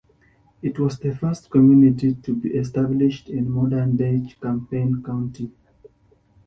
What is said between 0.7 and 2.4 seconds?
was the first community to